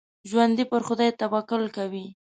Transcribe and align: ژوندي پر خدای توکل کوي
ژوندي 0.29 0.63
پر 0.71 0.81
خدای 0.87 1.09
توکل 1.21 1.63
کوي 1.77 2.05